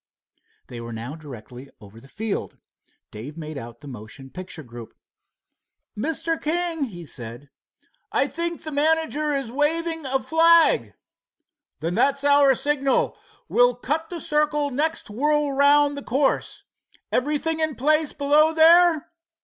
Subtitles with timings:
[0.65, 2.57] They were now directly over the field.
[3.11, 4.95] Dave made out the motion picture group.
[5.95, 6.41] "Mr.
[6.41, 7.51] King," he said,
[8.11, 10.95] "I think the manager is waving a flag."
[11.81, 13.15] "Then it's our signal.
[13.47, 16.63] We'll cut the circle next whirl around the course.
[17.11, 19.11] Everything in place below there?"